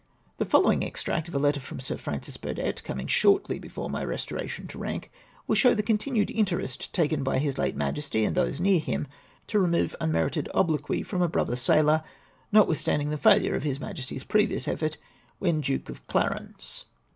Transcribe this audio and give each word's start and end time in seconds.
The 0.39 0.45
following 0.45 0.81
extract 0.83 1.27
of 1.27 1.35
a 1.35 1.37
letter 1.37 1.59
from 1.59 1.79
Sir 1.79 1.95
Francis 1.95 2.35
Burdett, 2.35 2.83
coming 2.83 3.05
shortly 3.05 3.59
before 3.59 3.87
my 3.87 4.03
restoration 4.03 4.65
to 4.69 4.79
rank, 4.79 5.11
will 5.45 5.53
show 5.53 5.75
the 5.75 5.83
continued 5.83 6.31
interest 6.31 6.91
taken 6.91 7.21
by 7.23 7.37
His 7.37 7.59
late 7.59 7.75
Majesty 7.75 8.25
and 8.25 8.33
those 8.35 8.59
near 8.59 8.79
him 8.79 9.05
to 9.45 9.59
remove 9.59 9.95
unmerited 10.01 10.49
obloquy 10.55 11.03
from 11.03 11.21
a 11.21 11.29
brother 11.29 11.55
sailor, 11.55 12.01
notwith 12.51 12.77
standing 12.77 13.11
the 13.11 13.17
failure 13.19 13.53
of 13.53 13.61
His 13.61 13.79
Majesty's 13.79 14.23
previous 14.23 14.67
effort 14.67 14.97
when 15.37 15.61
Duke 15.61 15.87
of 15.87 16.07
Clarence. 16.07 16.85